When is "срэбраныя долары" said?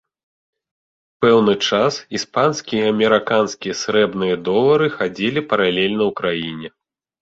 3.85-4.87